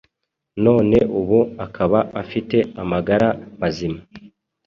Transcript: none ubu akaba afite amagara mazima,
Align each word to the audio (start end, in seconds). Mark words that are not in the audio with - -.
none 0.65 0.97
ubu 1.19 1.39
akaba 1.65 1.99
afite 2.21 2.57
amagara 2.81 3.27
mazima, 3.59 3.99